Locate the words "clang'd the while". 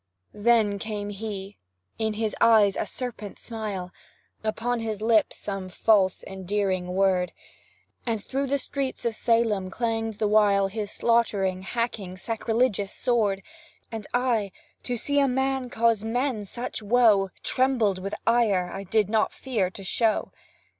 9.69-10.69